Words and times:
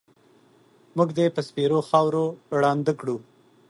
مونږ 0.95 1.09
دې 1.17 1.25
په 1.35 1.41
سپېرو 1.47 1.79
خاورو 1.89 2.25
ړانده 2.59 2.93
کړو 2.99 3.17